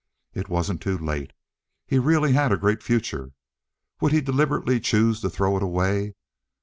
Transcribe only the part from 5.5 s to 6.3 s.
it away?